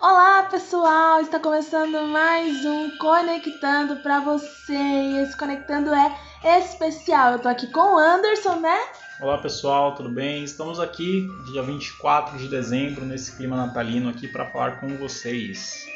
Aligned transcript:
Olá 0.00 0.42
pessoal, 0.50 1.20
está 1.20 1.38
começando 1.38 2.06
mais 2.08 2.64
um 2.64 2.96
Conectando 2.98 3.96
para 3.96 4.20
você. 4.20 4.74
E 4.74 5.22
esse 5.22 5.36
Conectando 5.36 5.94
é 5.94 6.58
especial. 6.58 7.32
Eu 7.32 7.38
tô 7.38 7.48
aqui 7.48 7.68
com 7.68 7.94
o 7.94 7.98
Anderson, 7.98 8.56
né? 8.56 8.78
Olá 9.20 9.38
pessoal, 9.38 9.94
tudo 9.94 10.08
bem? 10.08 10.44
Estamos 10.44 10.80
aqui 10.80 11.26
dia 11.50 11.62
24 11.62 12.36
de 12.36 12.48
dezembro 12.48 13.04
nesse 13.04 13.36
clima 13.36 13.56
natalino 13.56 14.10
aqui 14.10 14.28
para 14.28 14.50
falar 14.50 14.80
com 14.80 14.88
vocês. 14.96 15.86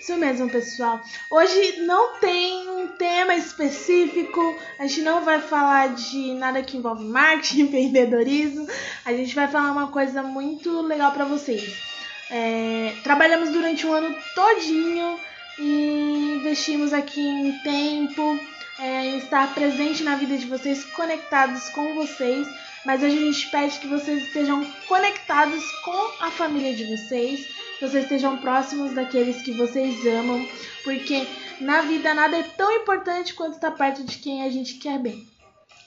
Isso 0.00 0.16
mesmo, 0.16 0.48
pessoal. 0.48 1.00
Hoje 1.30 1.80
não 1.80 2.18
tem 2.18 2.68
um 2.70 2.88
tema 2.88 3.34
específico, 3.34 4.40
a 4.78 4.86
gente 4.86 5.02
não 5.02 5.24
vai 5.24 5.40
falar 5.40 5.94
de 5.94 6.32
nada 6.34 6.62
que 6.62 6.76
envolve 6.76 7.04
marketing, 7.04 7.62
empreendedorismo. 7.68 8.66
A 9.04 9.12
gente 9.12 9.34
vai 9.34 9.48
falar 9.48 9.72
uma 9.72 9.88
coisa 9.88 10.22
muito 10.22 10.80
legal 10.80 11.12
para 11.12 11.24
vocês. 11.24 11.97
É, 12.30 12.94
trabalhamos 13.02 13.50
durante 13.50 13.86
um 13.86 13.92
ano 13.92 14.14
todinho 14.34 15.18
e 15.58 16.36
investimos 16.36 16.92
aqui 16.92 17.20
em 17.20 17.58
tempo, 17.60 18.38
é, 18.78 19.06
em 19.06 19.18
estar 19.18 19.54
presente 19.54 20.02
na 20.02 20.14
vida 20.16 20.36
de 20.36 20.46
vocês, 20.46 20.84
conectados 20.84 21.68
com 21.70 21.94
vocês. 21.94 22.46
Mas 22.84 23.02
hoje 23.02 23.18
a 23.18 23.32
gente 23.32 23.50
pede 23.50 23.78
que 23.80 23.86
vocês 23.86 24.24
estejam 24.24 24.64
conectados 24.86 25.64
com 25.84 26.24
a 26.24 26.30
família 26.30 26.74
de 26.74 26.84
vocês, 26.84 27.46
que 27.78 27.86
vocês 27.86 28.04
estejam 28.04 28.38
próximos 28.38 28.94
daqueles 28.94 29.42
que 29.42 29.52
vocês 29.52 30.06
amam, 30.06 30.46
porque 30.84 31.26
na 31.60 31.82
vida 31.82 32.14
nada 32.14 32.36
é 32.38 32.42
tão 32.42 32.70
importante 32.72 33.34
quanto 33.34 33.54
estar 33.54 33.72
perto 33.72 34.04
de 34.04 34.18
quem 34.18 34.42
a 34.42 34.50
gente 34.50 34.74
quer 34.74 34.98
bem. 34.98 35.26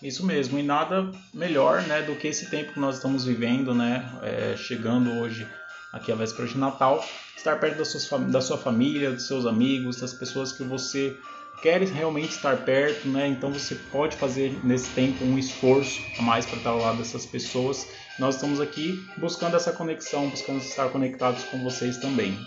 Isso 0.02 0.26
mesmo, 0.26 0.58
e 0.58 0.64
nada 0.64 1.12
melhor 1.34 1.84
né, 1.84 2.02
do 2.02 2.16
que 2.16 2.28
esse 2.28 2.50
tempo 2.50 2.74
que 2.74 2.80
nós 2.80 2.96
estamos 2.96 3.24
vivendo, 3.24 3.74
né, 3.74 4.04
é, 4.24 4.58
chegando 4.58 5.12
hoje 5.12 5.48
aqui 5.92 6.12
a 6.12 6.16
véspera 6.16 6.48
de 6.48 6.58
Natal, 6.58 7.04
estar 7.36 7.60
perto 7.60 7.78
da 7.78 7.86
sua, 7.86 8.20
da 8.20 8.42
sua 8.42 8.58
família, 8.58 9.12
dos 9.12 9.28
seus 9.28 9.46
amigos, 9.46 10.00
das 10.00 10.14
pessoas 10.14 10.52
que 10.52 10.64
você 10.64 11.18
quer 11.62 11.82
realmente 11.82 12.32
estar 12.32 12.58
perto, 12.58 13.08
né? 13.08 13.28
Então 13.28 13.52
você 13.52 13.76
pode 13.92 14.16
fazer 14.16 14.60
nesse 14.64 14.90
tempo 14.90 15.24
um 15.24 15.38
esforço 15.38 16.02
a 16.18 16.22
mais 16.22 16.46
para 16.46 16.58
estar 16.58 16.70
ao 16.72 16.80
lado 16.80 16.98
dessas 16.98 17.26
pessoas. 17.26 17.88
Nós 18.18 18.36
estamos 18.36 18.60
aqui 18.60 19.04
buscando 19.18 19.56
essa 19.56 19.72
conexão, 19.72 20.30
buscando 20.30 20.60
estar 20.60 20.90
conectados 20.90 21.44
com 21.46 21.64
vocês 21.64 21.98
também. 21.98 22.38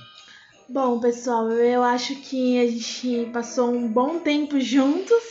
Bom, 0.68 0.98
pessoal, 0.98 1.50
eu 1.50 1.82
acho 1.82 2.16
que 2.16 2.58
a 2.58 2.66
gente 2.66 3.30
passou 3.32 3.70
um 3.70 3.86
bom 3.86 4.18
tempo 4.18 4.58
juntos 4.58 5.22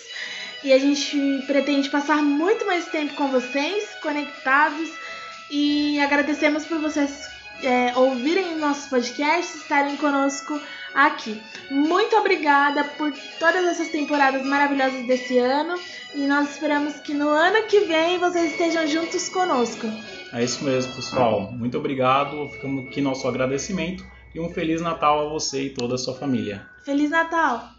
e 0.64 0.72
a 0.72 0.78
gente 0.78 1.18
pretende 1.48 1.90
passar 1.90 2.22
muito 2.22 2.66
mais 2.66 2.86
tempo 2.86 3.16
com 3.16 3.30
vocês, 3.30 3.90
conectados. 4.02 4.90
E 5.50 6.00
agradecemos 6.00 6.66
por 6.66 6.80
vocês 6.80 7.28
é, 7.62 7.96
ouvirem 7.98 8.58
nossos 8.58 8.90
podcasts, 8.90 9.62
estarem 9.62 9.96
conosco 9.98 10.60
aqui. 10.94 11.42
Muito 11.70 12.16
obrigada 12.16 12.84
por 12.84 13.12
todas 13.40 13.66
essas 13.66 13.90
temporadas 13.90 14.46
maravilhosas 14.46 15.06
desse 15.06 15.38
ano 15.38 15.80
e 16.14 16.26
nós 16.28 16.52
esperamos 16.52 16.96
que 17.00 17.14
no 17.14 17.30
ano 17.30 17.68
que 17.68 17.82
vem 17.82 18.20
vocês 18.20 18.52
estejam 18.52 18.88
juntos 18.88 19.30
conosco. 19.30 19.88
É 20.32 20.44
isso 20.44 20.64
mesmo, 20.64 20.94
pessoal. 20.94 21.52
Muito 21.52 21.78
obrigado. 21.78 22.50
Ficamos 22.50 22.88
aqui 22.88 23.02
nosso 23.02 23.28
agradecimento 23.28 24.06
e 24.34 24.40
um 24.40 24.50
feliz 24.50 24.82
Natal 24.82 25.28
a 25.28 25.30
você 25.30 25.64
e 25.64 25.70
toda 25.70 25.96
a 25.96 25.98
sua 25.98 26.16
família. 26.16 26.68
Feliz 26.84 27.10
Natal! 27.10 27.70